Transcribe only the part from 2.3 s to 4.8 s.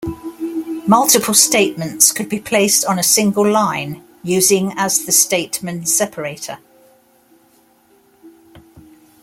placed on a single line using